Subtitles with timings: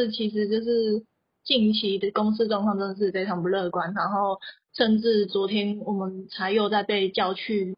[0.00, 1.04] 这其实就是
[1.44, 4.38] 近期的公司状况真的是非常不乐观，然后
[4.74, 7.76] 甚至昨天我们才又在被叫去，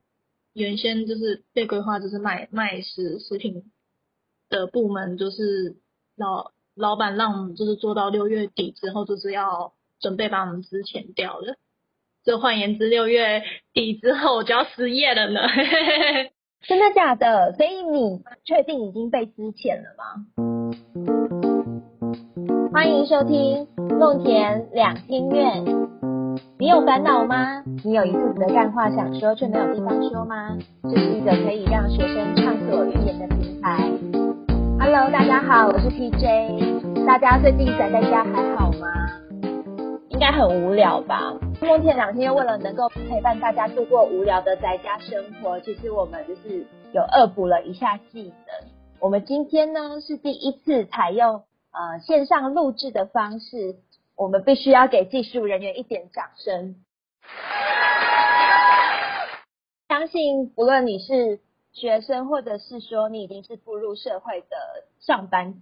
[0.53, 3.65] 原先就是被规划就是卖卖食食品
[4.49, 5.75] 的部门，就是
[6.17, 11.57] 老老板让我们就是做到六月底之后，就是要准备把我们资遣掉了。
[12.23, 13.43] 这换言之，六月
[13.73, 15.41] 底之后我就要失业了呢。
[16.69, 17.53] 真的假的？
[17.57, 21.22] 所以你确定已经被资遣了吗？
[22.73, 23.69] 欢迎收听
[24.01, 25.63] 梦田两厅院。
[26.59, 27.63] 你有烦恼吗？
[27.85, 30.57] 你有一肚子的干话想说却没有地方说吗？
[30.85, 33.91] 这是一个可以让学生畅所欲言的平台。
[34.81, 37.05] Hello，大家好，我是 TJ。
[37.07, 38.89] 大家最近宅在家还好吗？
[40.09, 41.35] 应该很无聊吧？
[41.61, 48.71] 梦田两天为了能够陪伴大家度过无聊的宅家生活，其实我们就是有恶补了一下技能。
[48.99, 53.77] 我们今天呢是第一次采用呃线上录制的方式，
[54.15, 56.77] 我们必须要给技术人员一点掌声。
[59.89, 61.41] 相信不论你是
[61.73, 64.57] 学生，或者是说你已经是步入社会的
[65.01, 65.61] 上班族，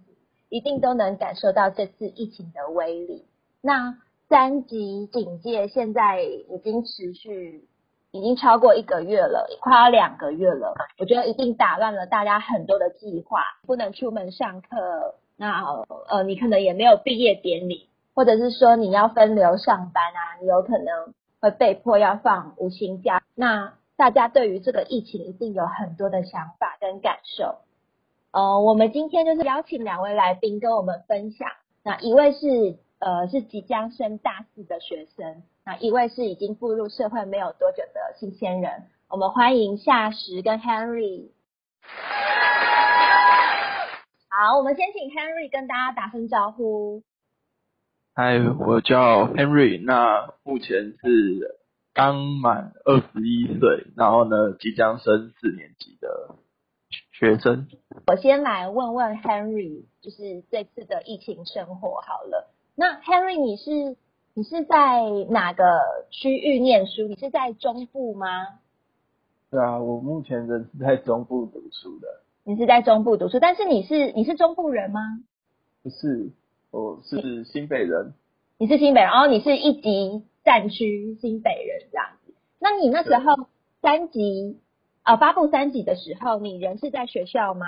[0.48, 3.24] 一定都能感受到这次疫情的威力。
[3.60, 3.96] 那
[4.28, 7.68] 三级警戒现在已经持续，
[8.12, 10.74] 已经超过一个月了，快要两个月了。
[10.98, 15.64] 我觉得一定打乱了大家很多的计划，不能出门上课，那
[16.08, 23.22] 呃，你可能也没有毕业典礼，或者是说你要分流上班啊，你有可能会被迫要放无薪假。
[23.34, 27.56] 那大家对于这个疫情一定有很多的想法跟感受。
[28.32, 31.48] 呃，我们今天就是邀请两位来宾跟我们分享，
[31.82, 32.76] 那一位是。
[33.02, 38.82] 呃，是即将升大四的学生，那一位是已经步入社会没有多久的新鲜人。
[39.08, 41.30] 我们欢迎夏实跟 Henry。
[44.42, 47.02] 好，我们先请 Henry 跟大家打声招呼。
[48.14, 51.58] 嗨，我叫 Henry，那目前是
[51.92, 56.36] 刚满二十一岁，然后呢，即将升四年级的
[57.12, 57.68] 学生。
[58.06, 62.50] 我先来问问 Henry，就是这次的疫情生活好了。
[62.74, 63.98] 那 Henry，你是
[64.32, 65.64] 你是在哪个
[66.10, 67.02] 区域念书？
[67.02, 68.46] 你是在中部吗？
[69.50, 72.22] 对啊，我目前人是在中部读书的。
[72.50, 75.00] 你是在中部读书，但是你是你是中部人吗？
[75.84, 76.32] 不是，
[76.72, 78.12] 我是新北人。
[78.58, 82.34] 你是新北人，然后你是一级战区新北人这样子。
[82.58, 83.46] 那你那时候
[83.80, 84.58] 三级
[85.02, 87.66] 啊发布三级的时候，你人是在学校吗？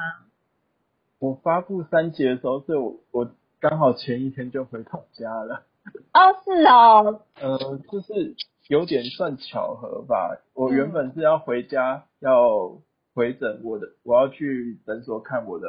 [1.20, 3.30] 我发布三级的时候，是我我。
[3.60, 5.62] 刚好前一天就回老家了。
[6.12, 7.20] 哦，是哦。
[7.40, 8.34] 呃，就是
[8.66, 10.36] 有点算巧合吧。
[10.52, 12.80] 我原本是要回家要
[13.14, 15.68] 回诊我的，我要去诊所看我的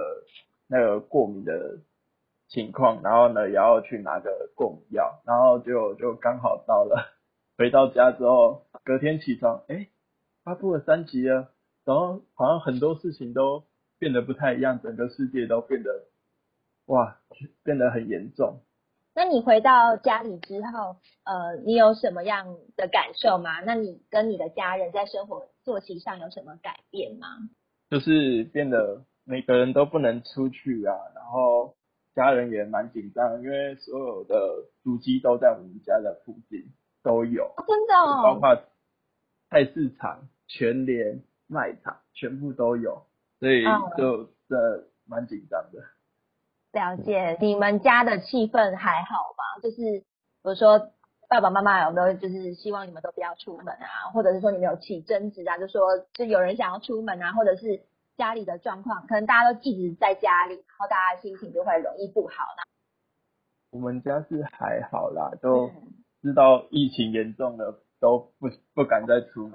[0.68, 1.80] 那个过敏的
[2.48, 7.14] 情况，然后呢也要去拿个过敏药，然后就就刚好到了。
[7.58, 9.88] 回到家之后，隔天起床，哎，
[10.44, 11.52] 发布了三级了，
[11.86, 13.64] 然后好像很多事情都
[14.00, 16.06] 变得不太一样，整个世界都变得。
[16.88, 17.18] 哇，
[17.64, 18.62] 变得很严重。
[19.16, 23.62] 那你回到家里之后，呃，你有什么样的感受吗？
[23.62, 27.28] 那你跟你的家人在生活作息上有什么改变吗？
[27.90, 31.76] 就是变得每个人都不能出去啊，然后
[32.16, 34.36] 家人也蛮紧张，因为所有的
[34.84, 36.64] 主机都在我们家的附近
[37.04, 37.94] 都有，真的，
[38.24, 38.56] 包括
[39.50, 43.06] 菜市场、全联、卖场全部都有，
[43.40, 43.64] 所以
[43.96, 45.80] 就这蛮紧张的。
[46.74, 49.62] 了解，你们家的气氛还好吗？
[49.62, 50.06] 就是比
[50.42, 50.90] 如说
[51.30, 55.82] 爸爸妈妈有没有就是希望你们都不要出门啊，或者是说你们有起争执啊，就说
[56.14, 57.80] 就有人想要出门啊，或者是
[58.18, 62.64] 家里的状况，可能大家都一直在家里，然后大家心情就会容易不好呢。
[63.70, 65.70] 我们家是还好啦，都
[66.24, 69.54] 知道疫情严重了，都不不敢再出门。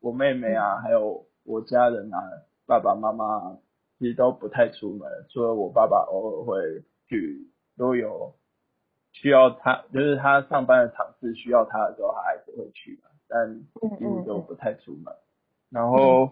[0.00, 2.18] 我妹妹啊，还有我家人啊，
[2.66, 3.56] 爸爸妈妈。
[3.98, 8.32] 其实都不太出门，除了我爸爸偶尔会去，都有
[9.10, 13.60] 需要他，就是他上班的场次需要他的时候，他还是会去的，但
[13.98, 15.12] 几乎都不太出门。
[15.70, 16.30] 然后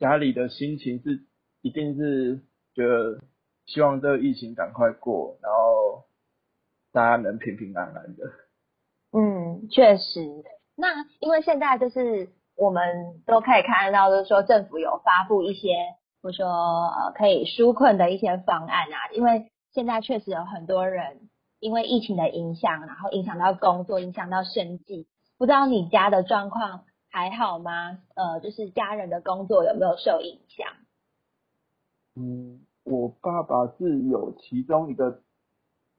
[0.00, 1.20] 家里的心情是，
[1.62, 2.40] 一定是
[2.74, 3.20] 觉得
[3.66, 6.02] 希望这个疫情赶快过，然后
[6.90, 8.24] 大家能平平安安的。
[9.12, 10.20] 嗯，确实。
[10.74, 15.68] 那因为现在就是我们都可以看到，就是说政府有发布一些。
[16.22, 21.28] 或说呃可以纾困的一些方案啊，因为现在确实有很多人
[21.60, 25.06] 因为疫情的影响，然后影响到工作，影响到生计。
[25.36, 27.98] 不知道你家的状况还好吗？
[28.14, 30.66] 呃，就是家人的工作有没有受影响？
[32.16, 35.22] 嗯，我爸爸是有其中一个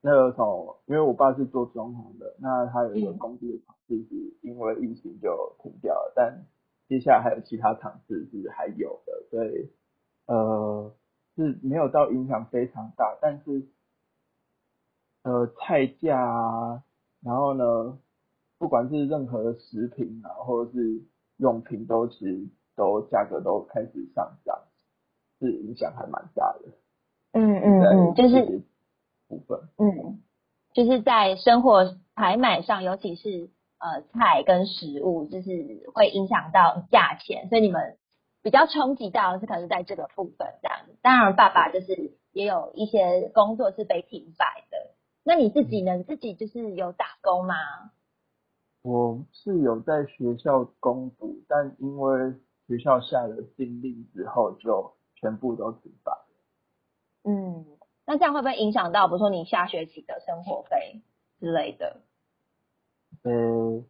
[0.02, 6.46] 那个从，因为我爸是做装潢的，那他有一个工地的厂子是因为疫情就停掉了，但
[6.88, 9.70] 接下来还有其他厂子是还有的，所以
[10.30, 10.94] 呃
[11.36, 13.68] 是没有到影响非常大，但是
[15.24, 16.84] 呃菜价啊，
[17.22, 17.98] 然后呢，
[18.60, 21.02] 不管是任何的食品啊，或者是
[21.38, 24.60] 用品，都其实都价格都开始上涨，
[25.40, 26.70] 是影响还蛮大的。
[27.32, 28.64] 嗯嗯嗯，就是
[29.28, 30.22] 部分，嗯，
[30.74, 37.98] 就是在生活采买上，尤其是呃菜跟食物，就是会影响到价钱，所以你们
[38.42, 40.80] 比较冲击到是可能在这个部分这样。
[41.02, 44.96] 当然，爸爸就是也有一些工作是被停摆的。
[45.24, 45.96] 那你自己呢？
[45.98, 47.56] 你自己就是有打工吗？
[48.82, 52.34] 我是有在学校攻读，但因为
[52.68, 56.12] 学校下了禁令之后，就全部都停摆。
[57.24, 57.66] 嗯。
[58.06, 61.00] 那这样会不会影响到，比如说你下学期的生活费
[61.40, 62.02] 之类的？
[63.22, 63.84] 呃，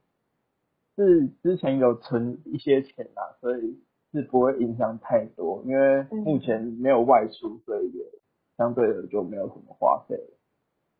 [0.97, 8.03] 是之前有存一些钱啊，所以是不会影响太多，因为目前没有外出，所以也
[8.57, 10.15] 相对的就没有什么花费。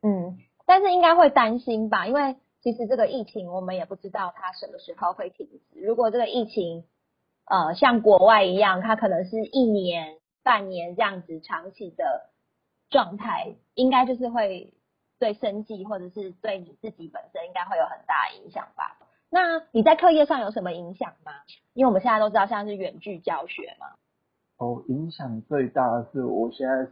[0.01, 2.07] 嗯，但是应该会担心吧？
[2.07, 5.81] 因为其实这个疫情我们也不知道它什么时候会停止。
[5.81, 6.83] 如果这个疫情
[7.45, 12.29] 呃像国外一样，它可能是一年、半年这样子长期的。
[12.91, 14.73] 状态应该就是会
[15.19, 18.97] 对生计或者是对你自己本身应该会有很大影响吧？
[19.29, 21.31] 那你在课业上有什么影响吗？
[21.73, 23.87] 因为我们现在都知道现在是远距教学嘛。
[24.57, 26.91] 哦，影响最大的是我现在，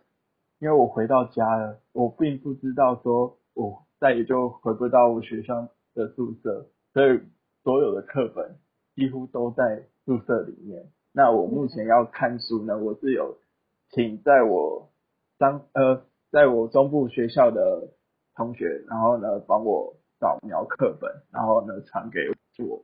[0.60, 7.19] 因为我回到家了，我并不知道说我再也就回不到我学校的宿舍，所以
[7.63, 8.57] 所有的课本
[8.95, 10.86] 几乎都在宿舍里面。
[11.12, 13.38] 那我目前要看书呢，我是有
[13.92, 14.89] 请在我。
[15.39, 16.01] 当呃，
[16.31, 17.89] 在我中部学校的
[18.34, 22.19] 同学，然后呢，帮我扫描课本，然后呢，传给
[22.63, 22.83] 我，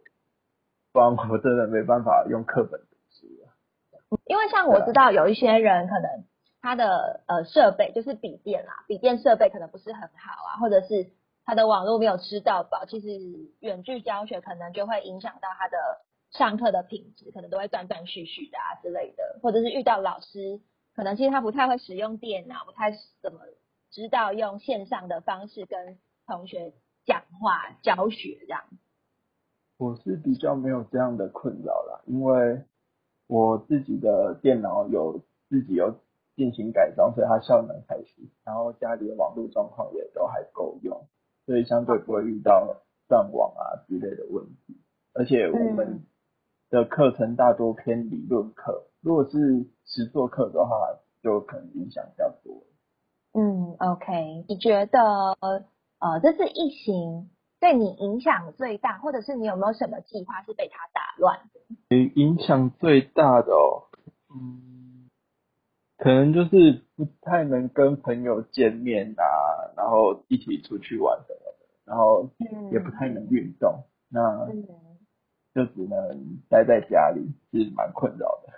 [0.91, 3.27] 不然我真的没办法用课本读书
[4.25, 6.25] 因为像我知道有一些人可能
[6.62, 11.12] 他的呃设备就是笔电啦，笔电设备可能不是很好啊，或者是
[11.45, 13.07] 他的网络没有吃到饱，其实
[13.59, 15.77] 远距教学可能就会影响到他的
[16.31, 20.62] 上课的品质，可能都会断断续续的啊之类的，或者是遇到老师。
[20.95, 22.91] 可能其实他不太会使用电脑，不太
[23.21, 23.39] 怎么
[23.89, 25.97] 知道用线上的方式跟
[26.27, 26.71] 同学
[27.06, 28.62] 讲话教学这样。
[29.78, 32.64] 我是比较没有这样的困扰啦，因为
[33.28, 35.20] 我自己的电脑有
[35.50, 35.94] 自己有
[36.36, 41.08] 进行改装，所以它效能还行，然后家里的网络状况也都还够用，
[41.46, 42.76] 所以相对不会遇到
[43.08, 44.80] 断网啊之类的问题。
[45.14, 46.06] 而且我们
[46.70, 48.88] 的课程大多偏理论课。
[49.02, 50.76] 如果是实作课的话，
[51.22, 52.64] 就可能影响比较多。
[53.34, 55.38] 嗯，OK，你觉得
[56.04, 57.30] 呃，这次疫情
[57.62, 61.96] 对你影响最大，或者是你有没有什么计划是被它打乱的？
[62.16, 63.88] 影响最大的哦，
[64.36, 65.10] 嗯，
[65.98, 69.24] 可能就是不太能跟朋友见面啊，
[69.78, 72.30] 然后一起出去玩什么的，然后
[72.74, 74.46] 也不太能运动，那
[75.56, 77.22] 就只能待在家里，
[77.52, 78.52] 是蛮困扰的。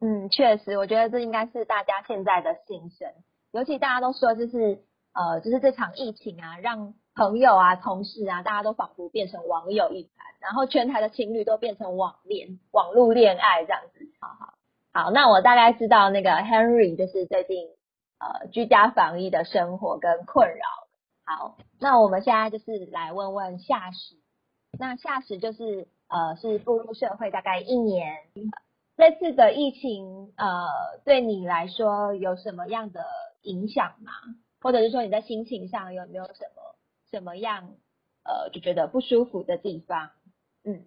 [0.00, 3.08] 嗯，确实，我觉得这应该是大家现在的心声。
[3.52, 4.82] 尤其大家都说，就是
[5.18, 14.06] 呃，就是这场疫情啊，让朋友啊、同事啊，大家都仿佛变成网友一般，然后全台的情侣都变成网恋、网络恋爱这样子。
[14.20, 14.54] 好好
[14.92, 17.66] 好，那我大概知道那个 Henry 就是最近
[18.20, 20.64] 呃居家防疫的生活跟困扰。
[21.24, 24.14] 好，那我们现在就是来问问夏实。
[24.78, 28.18] 那夏实就是呃是步入社会大概一年。
[28.96, 30.68] 这次的疫情，呃，
[31.04, 33.04] 对你来说有什么样的
[33.42, 34.12] 影响吗？
[34.60, 36.76] 或者是说你在心情上有没有什么
[37.10, 37.76] 什么样，
[38.24, 40.10] 呃，就觉得不舒服的地方？
[40.64, 40.84] 嗯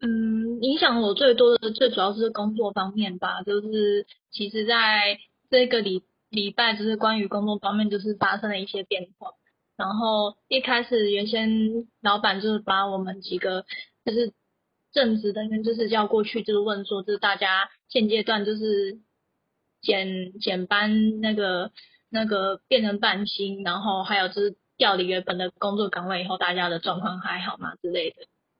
[0.00, 3.42] 嗯，影响我最多的，最主要是工作方面吧。
[3.42, 5.18] 就是其实在
[5.50, 9.30] 这个礼礼拜，就是关于工作方面，就是发生了一些变化。
[9.76, 11.50] 然后一开始原先
[12.00, 13.64] 老板就是把我们几个
[14.04, 14.32] 就是。
[14.92, 18.98] 正职人就是叫过去，就是问说，就是大家现阶段就是
[19.82, 21.70] 减减班，那个
[22.08, 28.16] 那个变成半薪，然后还有就是调离原本的工作岗位以后，大家的状况还好吗之类的。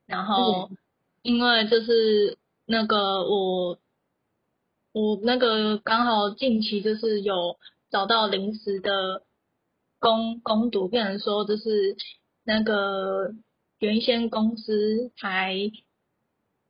[0.06, 0.70] 然后
[1.22, 3.78] 因为就是那个我
[4.92, 7.58] 我那个刚好近期就是有
[7.90, 9.22] 找到临时的
[9.98, 11.96] 工工读，变成说就是
[12.44, 13.34] 那个
[13.78, 15.70] 原先公司还。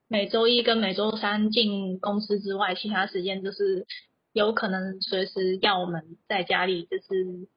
[0.08, 3.88] 每周一跟每周三进公司之外，其他时间就是
[4.36, 7.48] 有可能随时要我们在家里，就是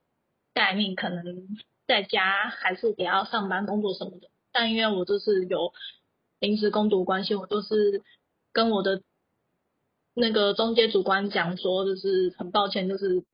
[0.54, 1.50] 待命，可能
[1.86, 4.30] 在家还是得要上班工作什么的。
[4.54, 5.74] 但因为我就是有
[6.40, 8.02] 临时工读关系，我都是
[8.54, 9.02] 跟我的
[10.14, 13.26] 那个中介主管讲说，就是很抱歉，就是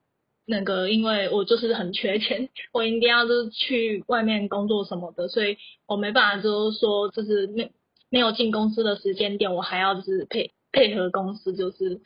[0.44, 7.70] 那个因为我就是很缺钱，我一定要就是去外面工作什么的，所以我没办法就是说就是没
[8.10, 12.00] 没有进公司的时间点，我还要就是配配合公司就是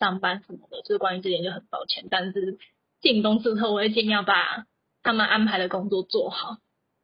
[0.00, 2.08] 上班什么的，就是关于这点就很抱歉。
[2.10, 2.58] 但是
[3.00, 4.66] 进公司之后，我会尽量把
[5.02, 6.56] 他们安排的工作做好。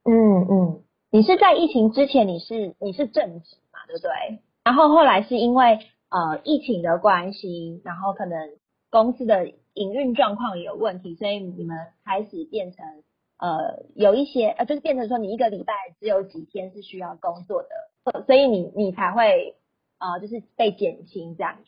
[0.03, 0.83] 嗯嗯。
[1.11, 4.41] 你是在疫情之前，你是你是正职嘛，对不对？
[4.65, 5.79] 然后后来是因为
[6.11, 8.51] 呃疫情的关系，然后可能
[8.91, 12.85] 公司的营运状况也有问题，所以你们开始变成
[13.39, 19.55] 呃有一些呃就是变成说你一个礼拜只有几天是需要工作的，所以你你才会
[19.99, 21.59] 呃就是被减薪这样。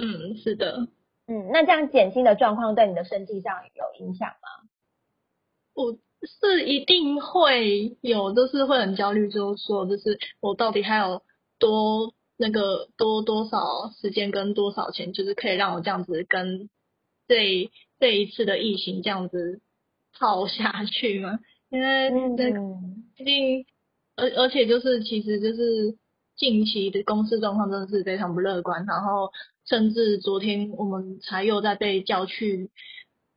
[0.00, 0.88] 嗯，是的。
[1.26, 4.68] 嗯，那这样减轻的状况对你的身体上有影响吗？
[5.74, 5.98] 我。
[6.22, 11.22] 是一定会有，就是会很焦虑，就是说，就是我到底还有
[11.58, 16.68] 多那个多多少时间跟多少钱，就是可以让我这样子跟
[17.26, 19.62] 这这一次的疫情这样子
[20.12, 21.38] 耗下去吗？
[21.70, 22.52] 因为那
[23.16, 23.64] 毕竟，
[24.14, 25.96] 而而且就是其实就是
[26.40, 29.30] 近期的公司状况真的是非常不乐观，然后
[29.64, 32.70] 甚至昨天我们才又在被叫去，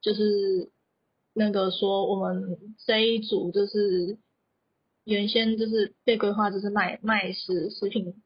[0.02, 0.72] 就是。
[1.36, 4.20] 那个说我们这一组就是
[5.04, 8.22] 原先就是被规划就是卖卖食食品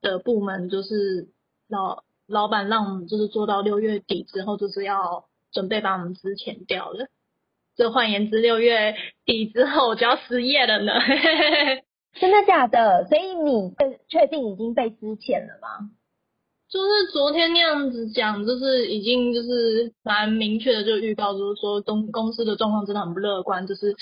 [0.00, 1.28] 的部门，就是
[1.68, 7.06] 老老板让我们就是做到六月底之后，就是要准备把我们资遣掉了。
[7.76, 10.92] 这换言之，六月底之后我就要失业了呢。
[12.14, 13.06] 真的假的？
[13.08, 15.90] 所以你被确定已经被资遣了吗？
[16.68, 23.66] 就是昨天那样子讲，就是已经就是蛮明确的，就预告就是说，公公司的状况真的很不乐观。
[23.66, 23.94] 就是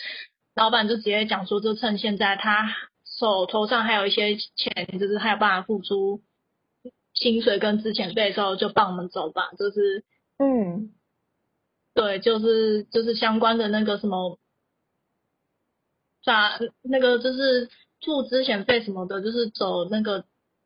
[0.54, 2.74] 老板就直接讲说，就趁现在他
[3.18, 6.22] 手头上还有一些钱，就是还有办法付出
[7.12, 9.50] 薪水跟之前费的时候，就放我们走吧。
[9.58, 10.04] 就是
[10.38, 10.94] 嗯，
[11.94, 14.38] 对，就是就是相关的那个什么，
[16.24, 17.68] 咋那个就是
[18.04, 20.24] 付之前费什么的，就是走那个。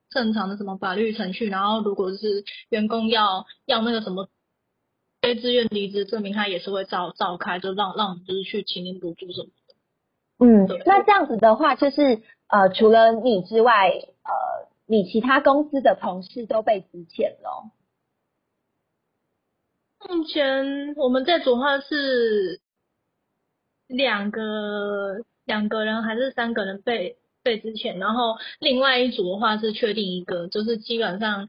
[0.08, 4.28] 正常的什么法律程序，然后如果是员工要要那个什么
[5.20, 9.74] 非自愿离职证明，他也是会召召开，就让让就是去请领补助什么的。
[10.38, 17.72] 嗯，那这样子的话，就是呃，除了你之外，呃，你其他公司的同事都被辞遣了。
[20.08, 22.60] 目前我们在组话是
[23.88, 27.18] 两个两个人还是三个人被？
[27.46, 31.46] 对，之前，然后另外一组的话是确定一个，就是基本上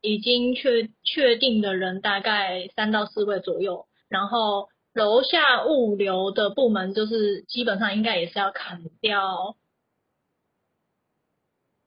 [0.00, 9.54] 已经确确定的人大概三到四位左右，然后楼下物流的部门就是基本上应该也是要砍掉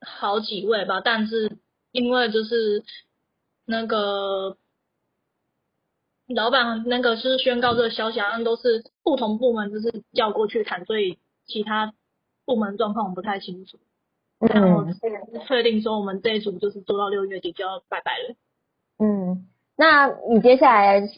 [0.00, 1.58] 好几位吧，但是
[1.92, 2.82] 因为就是
[3.66, 4.56] 那个
[6.28, 11.92] 老板那个是宣告这个消息，好像都是不同部门就是叫过去谈，所以其他。
[12.50, 13.78] 部门状况我不太清楚，
[14.40, 14.84] 然后
[15.46, 18.34] 确定说我们这一组就是做到六月底就要拜拜了。
[18.98, 21.08] 嗯，那你接下来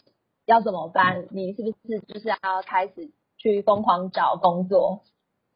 [0.45, 1.25] 要怎么办？
[1.31, 3.09] 你是不是就是要开始
[3.39, 5.01] 去疯狂找工作，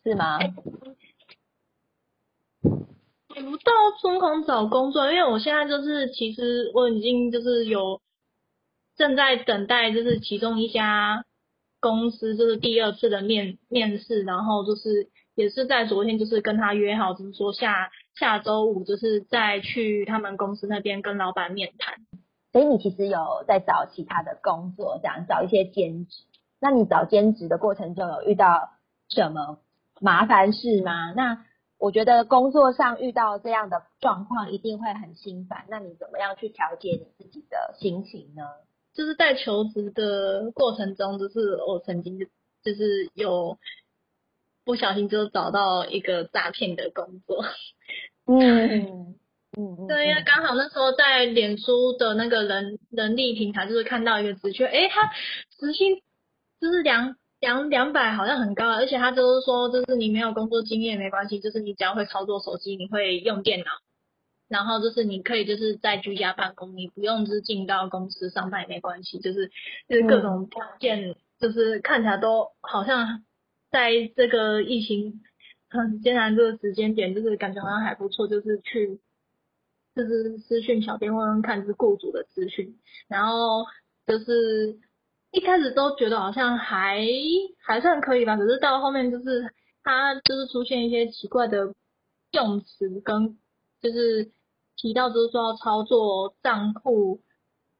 [0.04, 0.40] 是吗？
[0.42, 0.48] 也
[3.44, 8.02] 不到疯狂找工作，因为我现在就是其实我已经就是有
[8.96, 11.24] 正在等待，就是其中一家
[11.80, 15.12] 公司就是第二次的面面试，然后就是。
[15.38, 21.94] 也是在昨天，就是跟他约好，就是说下下周五，就是再去他们公司那边跟老板面谈。
[22.52, 26.24] 所以你其实有在找其他的工作，这样找一些兼职。
[26.60, 28.72] 那你找兼职的过程中有遇到
[29.10, 29.60] 什么
[30.02, 31.12] 麻烦事吗？
[31.16, 31.46] 那
[31.78, 35.66] 我觉得工作上遇到这样的状况一定会很心烦。
[35.70, 38.42] 那你怎么样去调节你自己的心情呢？
[38.96, 42.26] 就是在求职的过程中，就是我曾经就
[42.64, 43.60] 就是有。
[44.68, 47.42] 不小心就找到一个诈骗的工作，
[48.26, 49.16] 嗯
[49.58, 55.10] 嗯，对，因为刚好那时候在脸书的那个人人力平台，就是看到一个职缺，诶，他
[55.58, 55.96] 时薪
[56.60, 63.66] 就是两两两百，好像很高，而且他就是说，就是你没有工作经验没关系，就是你只要会操作手机，你会用电脑，
[64.50, 69.50] 然后就是你可以就是在居家办公，你不用就是进到公司上班也没关系，就是
[69.88, 73.24] 就是各种条件，就是看起来都好像。
[73.70, 75.22] 在这个疫情
[75.70, 79.00] 很艰难这个时间点，就是感觉好像还不错，就是去
[79.96, 83.66] 就是私讯小编问问看是雇主的资讯，然后
[84.06, 84.80] 就是
[85.32, 87.06] 一开始都觉得好像还
[87.60, 91.74] 还算可以吧，可是到后面就是他就是出现一些奇怪的
[92.32, 93.38] 用词，跟
[93.82, 94.32] 就是
[94.76, 97.22] 提到就是说要操作账户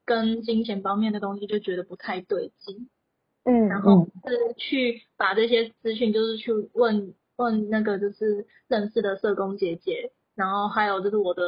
[0.04, 2.90] 跟金钱方面的东西，就觉得不太对劲。
[3.50, 11.42] 嗯，然后是去把这些资讯，就是去问问那个就是认识的社工姐姐，然后还有就是我的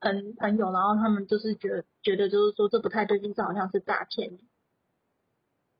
[0.00, 4.38] 朋朋友，然后他们就是觉得觉得就是说这不太对劲，这好像是诈骗。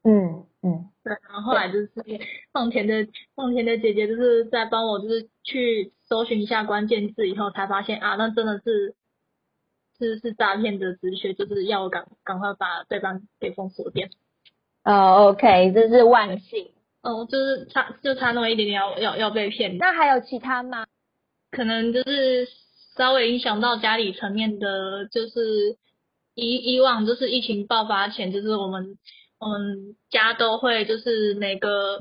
[0.02, 1.90] 嗯嗯，对，然后后来就是
[2.52, 8.96] 奉田的奉田的姐姐就是在帮我就是去搜寻一下关键字以后，才发现啊，那真的是
[9.98, 14.08] 是是诈骗的直觉，就是要我赶赶快把对方给封锁掉。
[14.84, 16.70] 哦，OK，这是万幸。
[17.02, 19.78] 哦，就是差就差那么一点点要要要被骗。
[19.78, 20.86] 那还有其他吗？
[21.50, 22.46] 可能就是
[22.96, 25.76] 稍微影响到家里层面的，就是
[26.34, 28.98] 以以往就是疫情爆发前，就是我们
[29.38, 31.98] 我们家都会就是每个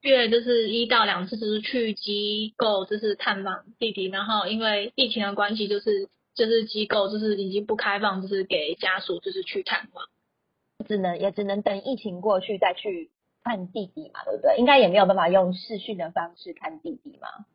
[0.00, 10.06] 月就是一到两次，就是去机构就是探访弟弟，然后因为疫情的关系，就是就是机构就是已经不开放，就是给家属就是去探望。
[10.86, 13.10] 只能也只能等疫情过去再去
[13.42, 14.56] 看弟弟嘛，对不对？
[14.58, 17.46] 应该也没有办法用视讯的方式看弟弟嘛，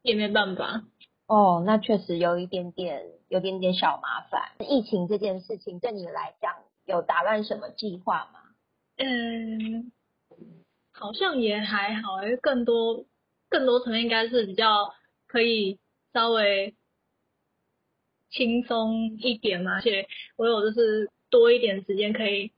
[0.00, 0.82] 也没办法。
[1.26, 4.52] 哦，那确实有一点点，有点点小麻烦。
[4.66, 6.54] 疫情这件事情对你来讲
[6.86, 8.40] 有打乱什么计划吗？
[8.96, 9.92] 嗯，
[10.92, 13.04] 好像也还好，因为更多
[13.50, 14.94] 更多层面应该是比较
[15.26, 15.78] 可以
[16.14, 16.74] 稍微
[18.30, 22.50] 轻松一点嘛，而且我有就是多一点时间可以。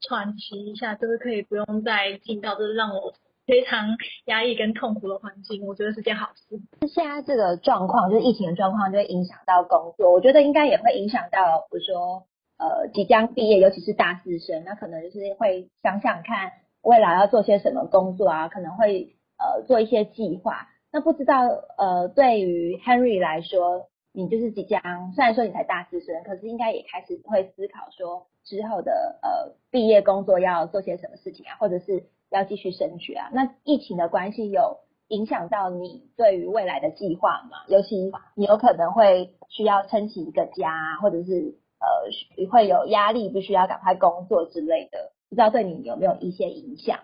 [0.00, 3.12] 喘息一下，就是可以不用再进到就是让我
[3.46, 6.60] 非常压抑跟痛苦的环境，我觉得是件好事。
[6.86, 10.12] 现在这个状况，就是疫情的状况，就会影响到工作。
[10.12, 12.26] 我觉得应该也会影响到，比如说
[12.58, 16.52] 呃即将毕业，尤其是大四生，那可能就是会想想看
[16.82, 20.68] 未来要做些什么工作啊，可能会呃做一些计划。
[20.92, 21.40] 那不知道
[21.76, 28.26] 呃对于 Henry 来说，你就是即将虽然说你才大四生，可是应该也开始会思考说。
[28.48, 33.28] 之后的呃毕业工作要做些什么事情啊，或者是要继续升学啊？
[33.34, 37.58] 那疫情的关系有影响到你对于未来的计划吗？
[37.68, 47.00] 尤其你有可能会需要撑起一个家，或者是呃会有压力，必须要赶快工作之类的，不知道对你有没有一些影响？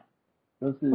[0.58, 0.90] 就是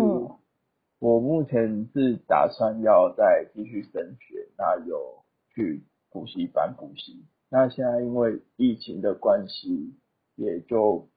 [1.00, 7.24] 我目前是打算要再继续升学，那有去补习班补习。
[7.52, 9.94] 那现在因为疫情的关系。
[10.40, 11.10] 也就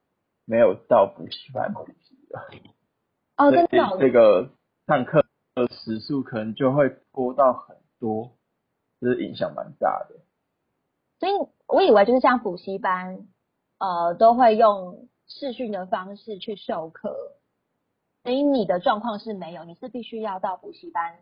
[0.45, 2.41] 没有到补习班补习了。
[3.37, 3.97] 哦，真的。
[3.97, 4.51] 这个
[4.85, 8.35] 上课的时数可能就会拖到很多，
[8.99, 10.19] 就是影响蛮大的。
[11.19, 11.31] 所以
[11.67, 13.25] 我以为就是像补习班，
[13.77, 17.15] 呃，都会用视讯的方式去授课。
[18.23, 21.19] 所以你的状况是没有，你是必须要到补习班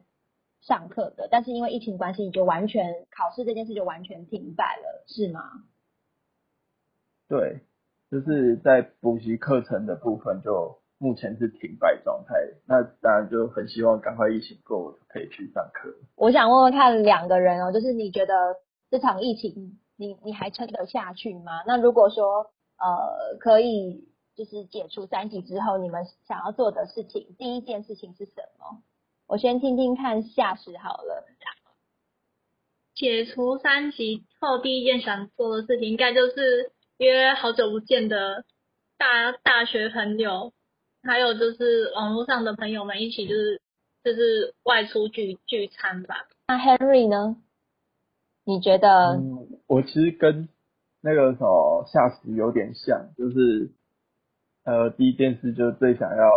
[0.61, 1.27] 上课的。
[1.29, 5.63] 但是因为疫情关系，你就完全考试这件事就完全停摆了，是吗？
[7.27, 7.61] 对。
[8.11, 12.35] 就是在补习课程的部分，就目前是停摆状态。
[12.67, 15.95] 那当然就很希望赶快疫情过，可以去上课。
[16.17, 18.57] 我想问问看两个人哦，就是你觉得
[18.89, 21.63] 这场疫情，你你还撑得下去吗？
[21.65, 28.83] 那如果说呃可以，就是解除三级之后，你们想要做的事情，第一件事情是什么？
[29.25, 31.25] 我先听听看下时好了。
[32.93, 36.73] 解除三级后，第一件想做的事情，应该就是。
[37.05, 38.45] 约好久不见的
[38.95, 40.53] 大大学朋友，
[41.01, 43.59] 还有就是网络上的朋友们一起，就是
[44.03, 46.27] 就是外出聚聚餐吧。
[46.47, 47.37] 那 Henry 呢？
[48.43, 49.15] 你觉得？
[49.17, 50.47] 嗯，我其实跟
[51.01, 53.71] 那个什么夏时有点像，就是
[54.63, 56.29] 呃，第一件事就是最想要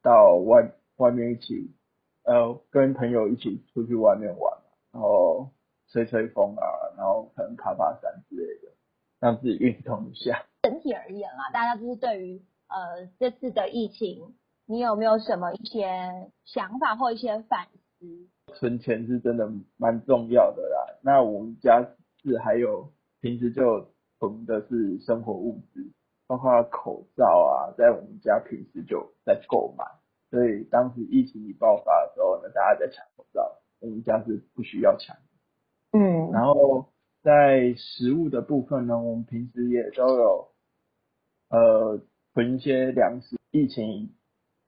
[0.00, 1.74] 到外外面一起，
[2.22, 4.58] 呃，跟朋友一起出去外面玩，
[4.92, 5.50] 然后
[5.90, 6.64] 吹吹风啊，
[6.96, 8.75] 然后可能爬爬山之类的。
[9.20, 10.44] 让自己运动一下。
[10.62, 14.34] 整体而言啊，大家就是对于呃这次的疫情，
[14.66, 17.66] 你有没有什么一些想法或一些反
[17.98, 18.28] 思？
[18.54, 20.98] 存钱是真的蛮重要的啦。
[21.02, 21.86] 那我们家
[22.22, 23.86] 是还有平时就
[24.18, 25.80] 存的是生活物资，
[26.26, 29.84] 包括口罩啊，在我们家平时就在购买。
[30.30, 35.16] 所以当时疫情一爆发的时候呢，大家在抢口罩，我们家是不需要抢。
[35.92, 36.86] 嗯，然后。
[37.26, 40.48] 在食物的部分呢，我们平时也都有
[41.48, 42.00] 呃
[42.32, 43.36] 囤一些粮食。
[43.50, 44.14] 疫情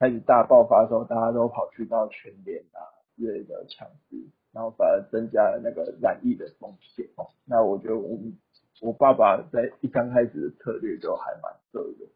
[0.01, 2.83] 开始大爆发的时候，大家都跑去到全联啊
[3.15, 4.17] 之类的抢食，
[4.51, 7.07] 然后反而增加了那个染疫的风险。
[7.45, 8.19] 那我觉得我
[8.81, 12.11] 我爸爸在一刚开始的策略就还蛮对的。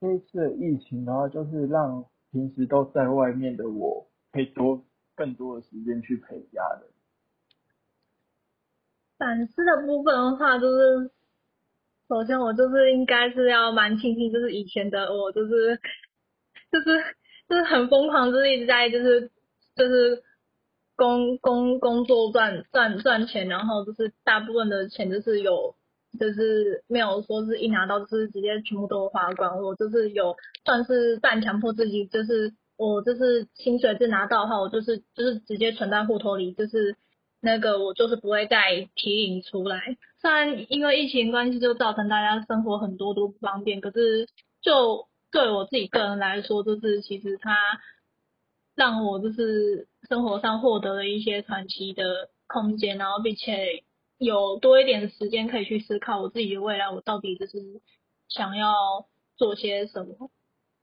[0.00, 4.84] 这一次疫情的话，就是让平时都在外面的我，可以多
[5.16, 6.92] 更多的时间去陪家人。
[9.22, 11.08] 反思的部分的话，就是
[12.08, 15.78] 首先我就是应该是要蛮庆幸，就是以前的我，就是
[16.72, 16.86] 就是
[17.48, 19.30] 就是很疯狂，就是一直在就是
[19.76, 20.24] 就是
[20.96, 25.76] 工工工作赚赚赚钱，然后就是大部分的钱就是有
[26.18, 36.96] 就是没有说是一拿到就是直接全部都花光，我就是有算是半强迫自己，就是我就是薪水是拿到的话，我就是就是直接存在户头里，就是。
[37.44, 44.28] 那个我就是不会再提领出来，虽然因为疫情关系就造成大家生活很多都不方便，可是
[44.62, 47.56] 就对我自己个人来说，就是其实它
[48.76, 53.82] 让我就是生活上获得了一些喘息的空间，然后并且
[54.18, 57.58] 有多一点的时间可以去思考我自己的未来，我到底就是
[58.28, 58.72] 想要
[59.36, 60.30] 做些什么。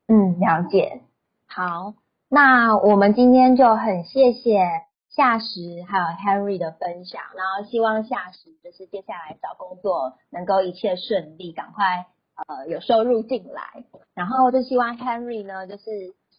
[0.10, 1.04] 嗯，了解。
[1.48, 1.94] 好，
[2.28, 4.89] 那我们今天就很谢谢。
[5.10, 12.06] 夏时还有 Henry 的分享，然后希望夏时就是接下来找工作能够一切顺利，赶快
[12.48, 13.84] 呃有收入进来。
[14.14, 15.90] 然后就希望 Henry 呢，就是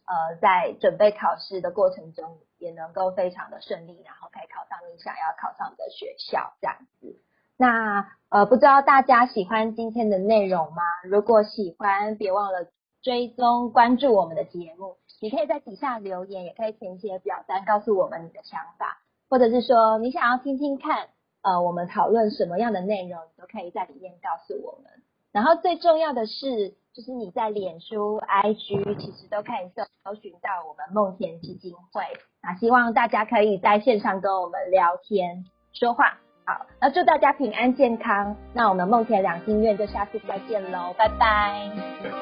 [0.07, 7.21] 呃在准备考试的过程中也能够非常的顺利，然后可以考上你想要考上的学校这样子。
[7.57, 10.83] 那呃不知道大家喜欢今天的内容吗？
[11.05, 12.67] 如果喜欢，别忘了
[13.03, 14.97] 追踪关注我们的节目。
[15.21, 21.09] 你可以在底下留言，也可以填写表单告诉我们你的想法，或者是说你想要听听看，
[21.43, 24.91] 呃，我们讨论什么样的内容，你都可以在里面告诉我们。
[25.33, 32.03] 然后最重要的是，就是你在脸书、IG 其实都可以搜搜寻到我们梦田基金会。
[32.43, 36.19] 那希望大家可以在线上跟我们聊天说话。
[36.51, 38.35] 好，那祝大家平安健康。
[38.53, 41.71] 那我们梦田两心院就下次再见喽，拜拜。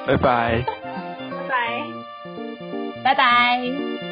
[0.06, 0.62] 拜拜。
[1.30, 1.54] 拜拜。
[3.02, 4.07] 拜拜。